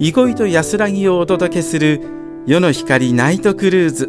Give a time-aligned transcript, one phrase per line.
[0.00, 2.00] 憩いと安らぎをお届けする
[2.46, 4.08] 夜の光ナイトクルーズ。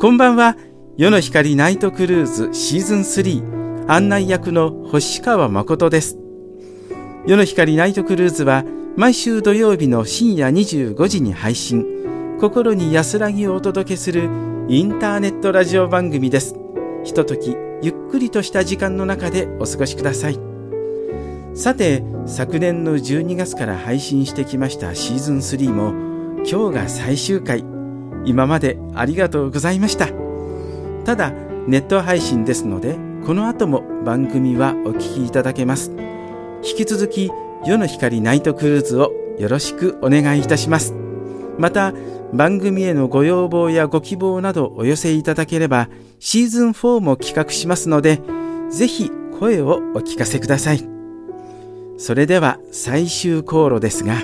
[0.00, 0.56] こんばんは
[0.96, 6.18] 夜の光ナイトクルーズシーズン3案内役の星川誠です。
[7.24, 8.64] 夜の光ナイトクルーズは
[8.96, 11.86] 毎週土曜日の深夜25時に配信。
[12.40, 14.24] 心に安らぎをお届けする
[14.68, 16.56] インターネットラジオ番組です。
[17.04, 20.49] ひとときゆっくりとした時間の中でお過ごしください。
[21.54, 25.90] さて昨年の12月から配信してきましたシーズン3も
[26.44, 27.64] 今日が最終回。
[28.24, 30.08] 今までありがとうございました。
[31.04, 31.32] ただ
[31.66, 35.90] ネット配信ですのでこの後も番組はお聴きいただけます。
[36.62, 37.30] 引き続き
[37.64, 40.94] 夜の光ナイトクルーズをよろしくお願いいたします。
[41.58, 41.92] また
[42.32, 45.88] 番組へのご要望やご希望などお寄せいただければ
[46.20, 48.20] シーズン4も企画しますので
[48.70, 50.99] ぜひ声をお聞かせください。
[52.00, 54.22] それでは最終航路ですが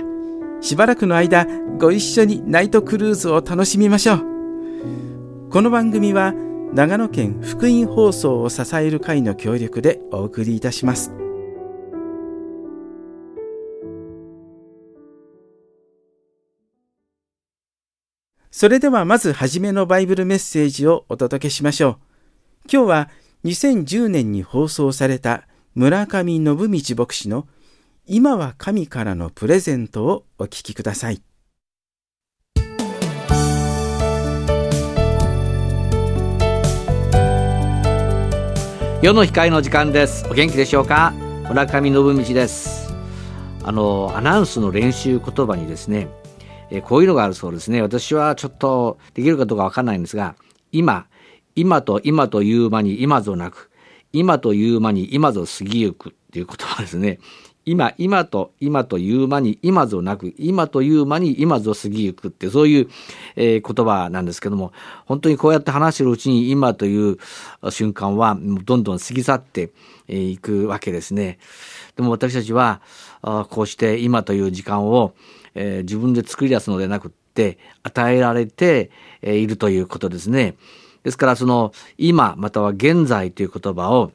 [0.62, 1.44] しばらくの間
[1.76, 6.32] ご一緒にナイトクルーズを楽しみましょうこの番組は
[6.72, 11.12] 長野県福音放送を支える会の協力でお送りいたします。
[18.50, 21.98] それではまずはじめのバイブルメッセージをお届けしましょう。
[22.72, 23.10] 今日は
[23.44, 26.56] 2010年に放送された村上信道
[26.96, 27.46] 牧師の
[28.08, 31.20] 今は神からのプレゼントをお聞きください。
[39.02, 40.24] 世の光の時間です。
[40.30, 41.14] お元気でしょうか？
[41.48, 42.94] 村上信道です。
[43.64, 46.06] あの、アナウンスの練習言葉にですね、
[46.70, 47.82] えこういうのがあるそうですね。
[47.82, 50.36] 私はちょっとできるかどうかわかんないんですが、
[50.70, 51.08] 今、
[51.56, 53.68] 今と今という間に今ぞなく、
[54.12, 57.18] 今という間に今ぞ過ぎゆくっていう言葉ですね。
[57.66, 62.88] 今、今と今という間に今ぞなく、今という間に今ぞ過ぎゆくってそういう、
[63.36, 64.72] えー、言葉なんですけども、
[65.04, 67.18] 本当にこうやって話してるうちに今という
[67.70, 69.70] 瞬間はどんどん過ぎ去って
[70.08, 71.38] いくわけですね。
[71.96, 72.80] でも私たちは、
[73.50, 75.14] こうして今という時間を
[75.56, 78.90] えー、自分で作り出すのでなくって与えられて
[79.22, 80.54] いるということですね。
[81.02, 84.12] ですからその今または現在という言葉を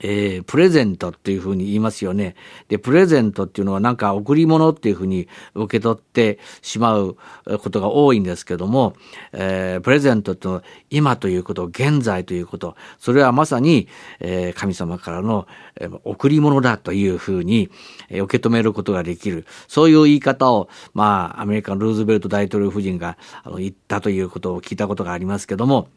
[0.00, 2.34] えー、プレゼントっていうふうに言いますよね。
[2.68, 8.94] で、プレゼントっていうのはなんか贈り物っていうふうに受け取ってしまうことが多いんですけども、
[9.32, 13.88] えー、プレゼントってのは今ということ、現在ということ、それはまさに、
[14.20, 17.70] えー、神様からの、えー、贈り物だというふうに、
[18.08, 19.46] えー、受け止めることができる。
[19.68, 25.88] そういう言い方を、まあ、アメリカのルーズベルト大統領夫人があの言ったということを聞いたことがありますけども、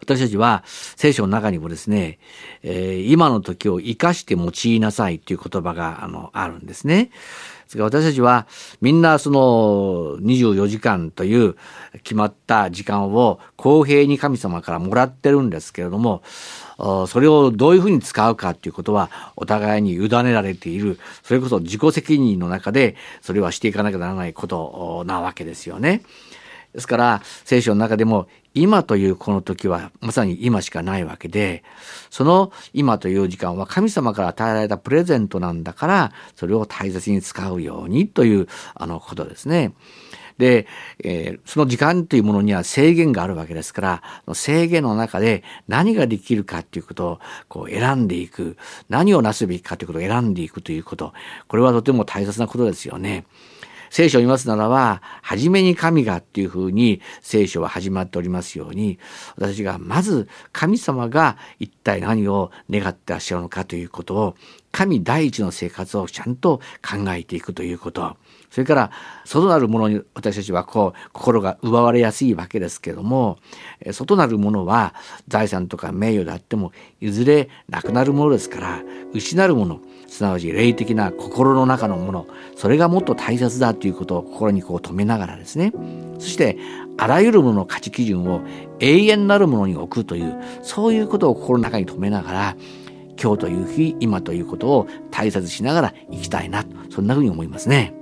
[0.00, 2.18] 私たちは聖書の中にもですね、
[2.62, 7.10] えー、今の時を生かして用いなさいという言葉があのあるんですね。
[7.66, 8.46] ですから私たちは
[8.80, 11.56] みんなその24時間という
[12.04, 16.22] 決まった時間を公平に神様からもらってるんですけれども、
[17.08, 26.02] それをどういうふうに使うかということはお互いに委ねられている、それこそ自己責任の中でそれはしていかなきゃならないことなわけですよね。
[26.72, 31.62] ですから聖書の中でも今というこの時はまさに今しかないわけで、
[32.08, 39.74] その今という時間は神様から与えられたプレゼントなんだから、それを大切に使うようにというあのことですね。
[40.38, 40.66] で、
[41.02, 47.18] えー、その時間というものには制限があるわけですから、制限の中で何ができるかということを
[47.48, 48.56] こう選んでいく、
[48.88, 51.12] 何をなすべきかということを選んでいくということ、
[51.48, 53.26] これはとても大切なことですよね。
[53.96, 58.98] 聖書を見ますならば、初めに神がっていうふうに聖書は始まっておりますように、
[59.38, 64.34] 私がまず神様が一体何を願ってらっしゃるのかということを、
[64.76, 68.14] 神第一の生活をちゃんと考えていくということ。
[68.50, 68.90] それから、
[69.24, 73.38] 外なるものに私たちはこう、心が奪われやすいわけですけども、
[73.92, 74.94] 外なるものは
[75.28, 78.82] 財産とか名誉であっても、いずれなくなるものですから、
[79.14, 85.72] 失うもの、すなわち霊的な心の中のものそれがもっと大切だということを心にこう止めながらですね
[86.18, 86.58] そして
[86.96, 88.40] あらゆるものの価値基準を
[88.78, 92.56] 永遠なるものに置くというそういうことを心の中に留めながら
[93.20, 97.94] 今日という日今ということを大切しながら生きたいなそんなふうに思いますね。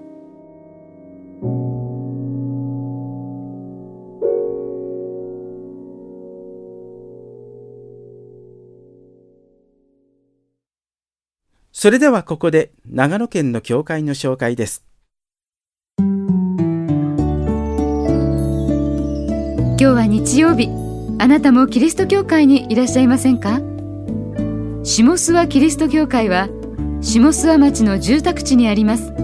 [11.73, 14.87] それではここで長野県の教会の紹介です。
[19.77, 20.71] 今日は日曜日。
[21.19, 23.74] あなたもキリスト教会にいらっしゃいませんか？
[24.85, 26.51] 下諏訪キリスト教会は
[27.01, 29.15] 下諏訪町の住宅地にあります。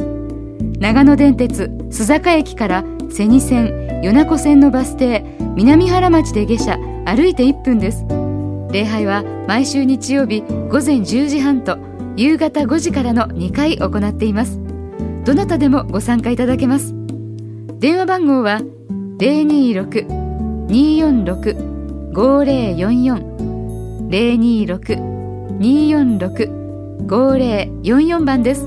[0.78, 5.24] 長野電鉄須坂駅から瀬仁線米子線のバス停
[5.56, 8.04] 南原町で下車歩いて1分です。
[8.74, 11.78] 礼拝は毎週日曜日午前10時半と
[12.18, 14.60] 夕方5時からの2回行っています。
[15.24, 16.94] どなたでもご参加いただけます。
[17.80, 18.60] 電話番号は
[19.20, 21.75] 026-246
[22.16, 25.16] 026-246-5044
[25.60, 28.66] 026-246-5044番です。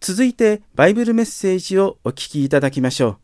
[0.00, 3.18] 続いてバイブルメッセージをお聞きいただきましょ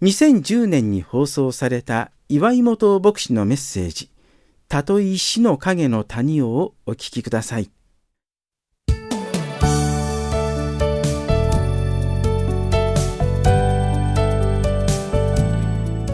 [0.00, 0.04] う。
[0.06, 4.10] 2010年に放送された岩井本牧師のメッセージ。
[4.68, 7.70] たとえ死の影の谷をお聞きください。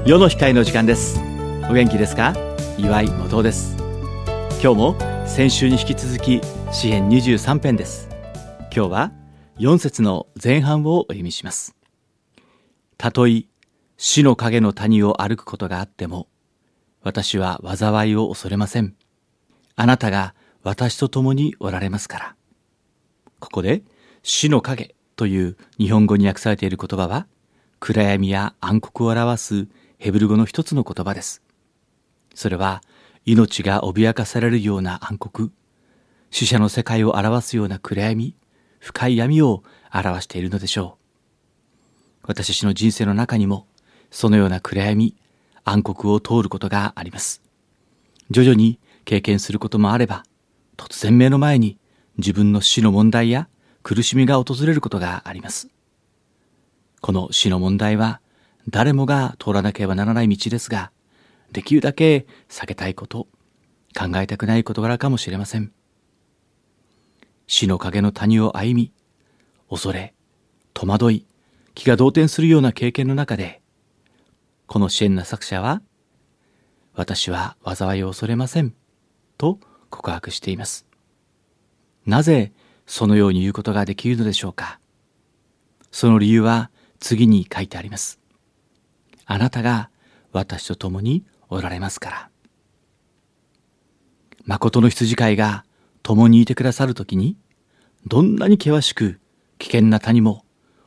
[0.06, 1.20] 世の光の時間です。
[1.68, 2.32] お元気ですか？
[2.78, 3.76] 岩井元です。
[4.62, 8.08] 今日も先週に引き続き詩編23編です。
[8.72, 9.12] 今日は
[9.58, 11.75] 4節の前半をお読みします。
[12.96, 13.46] たとえ
[13.96, 16.28] 死の影の谷を歩くことがあっても
[17.02, 18.94] 私は災いを恐れません。
[19.75, 22.36] あなたが私と共におられますから。
[23.40, 23.82] ここで
[24.22, 27.26] 死の影という日本語に訳されている言葉は
[27.80, 29.66] 暗闇や暗黒を表す
[29.98, 31.42] ヘブル語の一つの言葉です。
[32.34, 32.82] それは
[33.24, 35.48] 命が脅かされるような暗黒、
[36.30, 38.34] 死者の世界を表すような暗闇、
[38.78, 39.62] 深い闇を
[39.92, 40.98] 表しているのでしょ
[42.22, 42.26] う。
[42.28, 43.66] 私たちの人生の中にも
[44.10, 45.14] そのような暗闇、
[45.64, 47.42] 暗黒を通ることがあります。
[48.30, 50.24] 徐々に経験することもあれば、
[50.76, 51.78] 突然目の前に
[52.18, 53.48] 自分の死の問題や
[53.82, 55.68] 苦しみが訪れることがあります。
[57.00, 58.20] この死の問題は
[58.68, 60.90] 誰もが通らなければならない道ですが、
[61.52, 63.28] できるだけ避けたいこと、
[63.96, 65.73] 考えたくない事柄かもしれません。
[67.46, 68.92] 死の影の谷を歩み、
[69.70, 70.14] 恐れ、
[70.75, 71.26] 戸惑い、
[71.75, 73.62] 気が動転するような経験の中で、
[74.66, 75.80] この支援な作者は、
[76.94, 78.75] 私は災いを恐れません、
[79.38, 80.87] と告白しています。
[82.04, 82.52] なぜ
[82.87, 84.78] そのように言うことができるのでしょうか
[85.90, 86.70] その理由は
[87.00, 88.20] 次に書いてあります。
[89.26, 89.90] あなたが
[90.33, 92.30] 私と共におられますから。
[94.45, 95.64] 誠の羊飼いが
[96.02, 97.37] 共にいてくださるときに、
[98.06, 99.21] どんなに険しく
[99.59, 100.45] 危険な谷も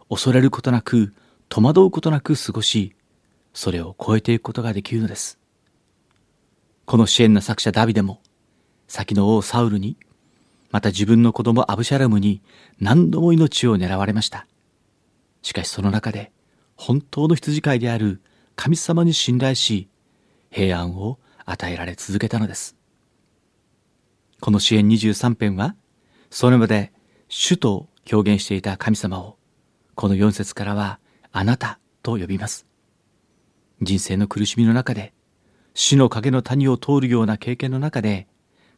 [0.10, 1.13] 恐れることなく
[1.50, 2.96] 戸惑うことなく過ごし、
[3.53, 5.38] それを超えていくことができるのです。
[6.86, 8.22] この支援の作者ダビデも、
[8.88, 9.98] 先の王サウルに、
[10.72, 12.41] また自分の子供アブシャラムに
[12.79, 14.48] 何度も命を狙われました。
[15.41, 16.31] しかしその中で、
[16.75, 18.22] 本当の羊飼いである
[18.61, 19.87] 神様に信頼し、
[20.51, 22.75] 平安を与えられ続けたのです。
[24.41, 25.77] この支援23編は、
[26.29, 26.91] それまで
[27.29, 29.37] 主と表現していた神様を、
[29.95, 30.99] この4節からは、
[31.31, 32.65] あなたと呼びます。
[33.81, 35.13] 人生の苦しみの中で、
[35.73, 38.27] 死の影の谷を通るような経験の中で、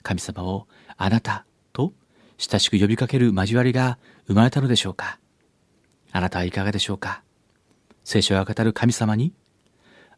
[0.04, 1.92] 神様をあなたと
[2.38, 3.98] 親しく呼びかける交わりが
[4.28, 5.20] 生まれたのでしょうか
[6.12, 7.24] あなたはいかがでしょうか
[8.04, 9.34] 聖書が語る神様に、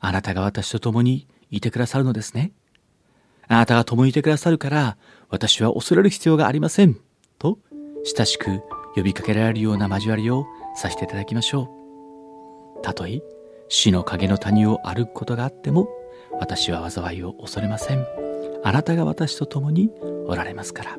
[0.04, 2.52] あなたが私と共にいてくださるのですね。
[3.48, 4.98] あなたが共にいてくださるから、
[5.30, 6.98] 私は恐れる必要がありません。
[7.40, 7.58] と、
[8.04, 8.62] 親しく
[8.96, 10.46] 呼びかけられるような交わりを
[10.76, 11.72] させていただきましょ
[12.80, 12.82] う。
[12.82, 13.22] たとえ、
[13.70, 15.88] 死の影の谷を歩くことがあっても、
[16.38, 18.06] 私は災いを恐れません。
[18.62, 19.90] あなたが私と共に
[20.28, 20.98] おられますから。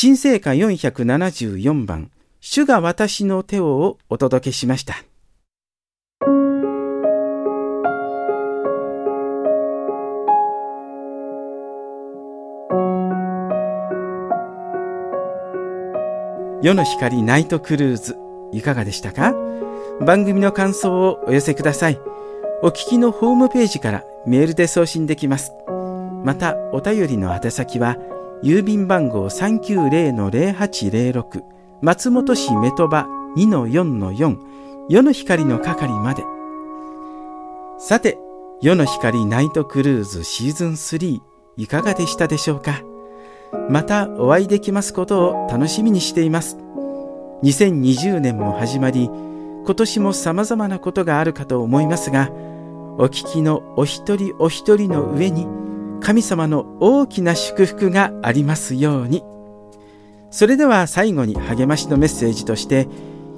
[0.00, 4.94] 新聖歌474番、主が私の手ををお届けしました。
[16.62, 18.16] 夜の光ナイトクルーズ、
[18.52, 19.34] いかがでしたか？
[20.00, 21.98] 番組の感想をお寄せください。
[22.62, 25.50] お聞きのホームページからメールで送信できます。
[26.22, 27.96] また、お便りの宛先は、
[28.44, 31.42] 郵便番号390-0806
[31.82, 34.38] 松本市メトバ2-4-4
[34.88, 36.22] 夜の光の係まで。
[37.80, 38.16] さて
[38.62, 41.20] 夜の光ナイトクルーズシーズン3
[41.56, 42.80] いかがでしたでしょうか？
[43.68, 46.58] またお会いできますことを楽しみにしています。
[47.42, 49.10] 2020年も始まり
[49.64, 52.30] 今年も様々なことがあるかと思いますが
[52.98, 55.46] お聞きのお一人お一人の上に
[56.00, 59.22] 神様の大きな祝福がありますように。
[60.30, 62.88] それでは最後に励ましのメッセージとして、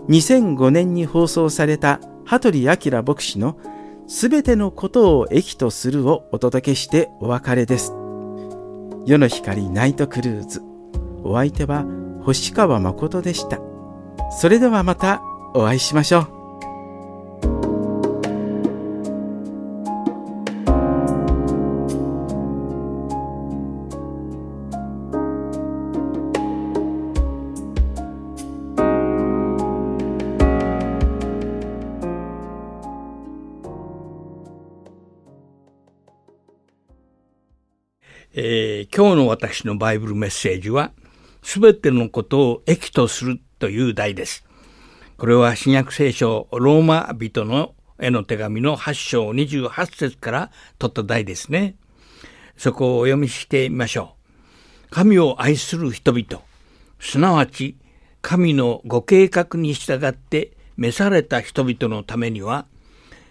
[0.09, 3.57] 2005年に放送された羽鳥明牧師の
[4.09, 7.93] すべてのことを益とするをお届けしてお別れです。
[9.07, 10.62] 夜の光ナイトクルーズ。
[11.23, 11.85] お相手は
[12.23, 13.61] 星川誠でした。
[14.31, 15.23] それではまた
[15.55, 16.39] お会いしましょう。
[38.32, 40.92] えー、今日の私のバイブルメッセージは、
[41.42, 44.44] すべてのことを益とするという題です。
[45.16, 51.75] これは新約聖書ローマ人のへの手紙の8章28節から取った題ですね。
[52.56, 54.14] そこをお読みしてみましょ
[54.87, 54.90] う。
[54.90, 56.40] 神を愛する人々、
[57.00, 57.78] すなわち
[58.22, 62.66] 神のご計画に従って召された人々のためには、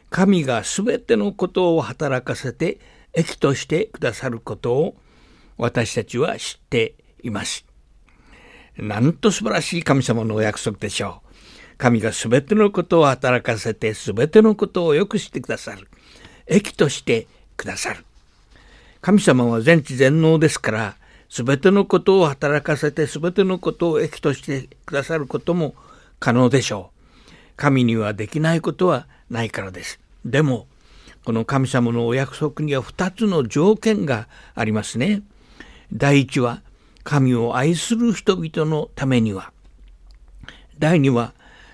[0.10, 2.80] 神がすべてのことを働かせて
[3.20, 4.96] 益としてくださることを
[5.58, 7.66] 私たちは知っています。
[8.78, 11.30] なんと素晴らしい神様のお約束でしょう。
[11.78, 15.90] 神がすべてのことを働かせてすべてのことを良くしてくださる。
[16.48, 18.06] 益としてくださる。
[19.02, 20.96] 神様は全知全能ですから、
[21.30, 25.76] すべてのことを働かせてすべてのことを益としてくださることも
[26.20, 26.92] 可能でしょ
[27.28, 27.32] う。
[27.58, 30.00] 神にはできないことはないからです。
[30.26, 30.68] でも、
[31.26, 35.22] この神様のお約束には2つの条件がありますね。
[35.94, 36.62] 第一は、
[37.04, 39.52] 神を愛する人々のためには。
[40.78, 41.34] 第二は、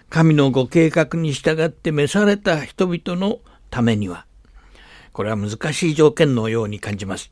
[0.10, 4.26] 神のご計画に従って召された人々のためには。
[5.12, 7.32] これは難しい条件のように感じます。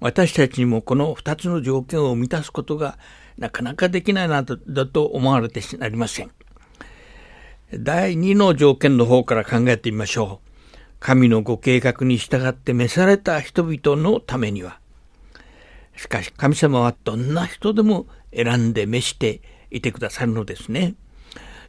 [0.00, 2.98] 私たちにもこの2つの条件を満たすことが
[3.38, 6.30] なかなかできないなとだと思われてなりません。
[7.72, 10.41] 第2の条件の方から考えてみましょう。
[11.02, 14.78] 神のご計画に従って召された人々のためには。
[15.96, 19.40] しかし神様はどんな人でも選んで召して
[19.72, 20.94] いてくださるのですね。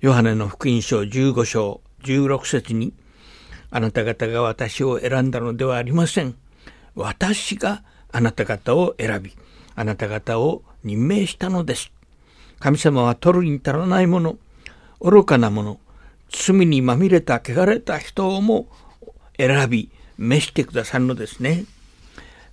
[0.01, 2.93] ヨハネの福音書15章16節に、
[3.71, 6.35] あなた方が私を選んだのではありません。
[6.93, 7.81] 私が
[8.11, 9.35] あなた方を選び、
[9.73, 11.91] あなた方を任命したのです。
[12.59, 14.37] 神様は取るに足らないもの、
[15.01, 15.79] 愚かなもの、
[16.29, 18.67] 罪にまみれた汚れた人をも
[19.37, 21.65] 選び、召してくださるのですね。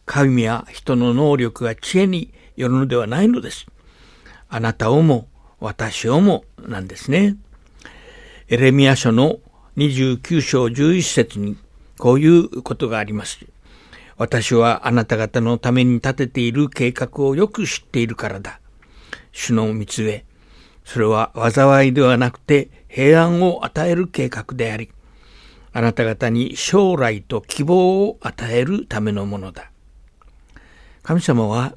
[0.07, 3.67] 神や人の能力が知恵によるのではないのです。
[4.49, 5.29] あなたをも
[5.61, 7.37] 私をもなんですね。
[8.49, 9.39] エレミア書の
[9.77, 11.57] 29章11節に
[11.99, 13.47] こういうことがあります。
[14.17, 18.61] 私はあなた方のために立てている計画をよく知っているからだ。
[19.33, 20.25] 主の見つめ。
[20.85, 24.91] それは災いではなくて平安を与える計画であり、
[25.73, 29.71] あなた方に将来と希望を与えるためのものだ。
[31.03, 31.75] 神様は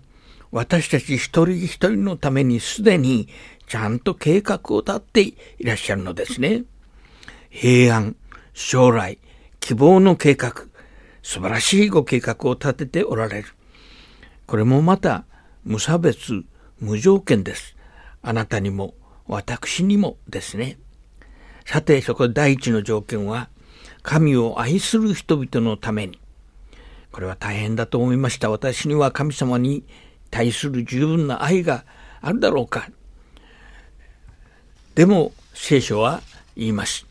[0.51, 3.27] 私たち一人一人のためにすでに
[3.67, 6.63] ちゃんと計画を立っていらっしゃるのですね。
[7.49, 8.15] 平安、
[8.53, 9.17] 将来、
[9.59, 10.65] 希望の計画、
[11.21, 13.47] 素晴らしいご計画を立てておられる。
[14.45, 15.25] これもまた
[15.63, 16.43] 無差別、
[16.79, 17.75] 無条件です。
[18.21, 18.93] あなたにも
[19.27, 20.77] 私にもですね。
[21.65, 23.49] さて、そこ第一の条件は、
[24.03, 26.19] 神を愛する人々のために。
[27.11, 28.49] これは大変だと思いました。
[28.49, 29.83] 私には神様に
[30.29, 31.85] 対する十分な愛が
[32.21, 32.89] あるだろうか。
[34.95, 36.21] でも聖書は
[36.55, 37.05] 言います。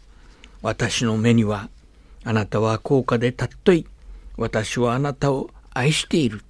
[0.61, 1.69] 私の目には
[2.25, 3.87] あなたは高価で尊い。
[4.37, 6.43] 私はあなたを愛している。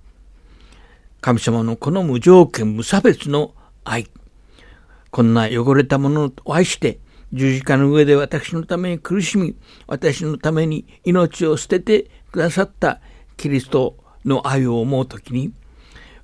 [1.20, 4.08] 神様のこの無条件無差別の愛。
[5.10, 6.98] こんな汚れたものを愛して
[7.32, 13.00] 十字架の上で私のために苦しみ、私のために命を捨ててくださった
[13.36, 15.52] キリストの愛を思うときに、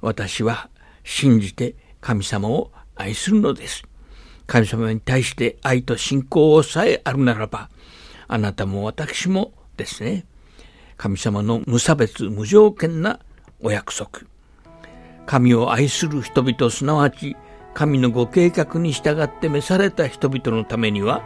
[0.01, 0.69] 私は
[1.05, 3.83] 信じて神様を愛するのです。
[4.47, 7.71] 神様に対して愛と信仰をさえあるならば、
[8.27, 10.27] あなたも私もですね、
[10.97, 13.21] 神様の無差別無条件な
[13.61, 14.21] お約束。
[15.27, 17.37] 神を愛する人々、すなわち
[17.79, 21.23] 神のご計画に従って召された人々のためには、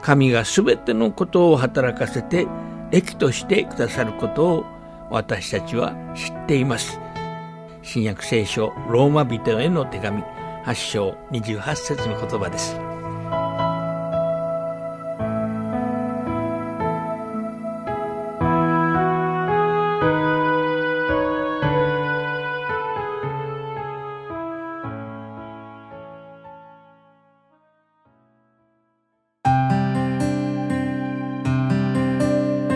[0.00, 2.46] 神がすべてのことを働かせて
[2.92, 4.64] 益としてくださることを
[5.10, 7.00] 私たちは知っています。
[7.82, 10.22] 新約聖書ローマ人への手紙
[10.64, 12.91] 8章28節の言葉です。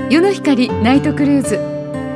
[0.09, 1.57] 世の光ナイトクルーズ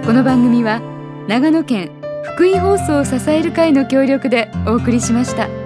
[0.07, 0.81] この番組は
[1.27, 1.91] 長野県
[2.37, 5.60] 福井放送を支える会の協力でお送りしました。